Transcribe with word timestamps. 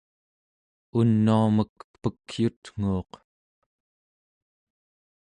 unuamek 0.99 1.73
Pekyutnguuq 2.01 3.11